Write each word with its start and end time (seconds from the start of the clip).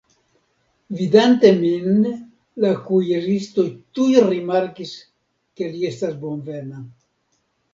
Vidante 1.01 1.51
min, 1.57 2.07
la 2.65 2.71
kuiristo 2.87 3.67
tuj 3.99 4.09
rimarkis, 4.31 4.97
ke 5.59 5.71
li 5.75 5.87
estas 5.93 6.17
bonvena. 6.25 6.83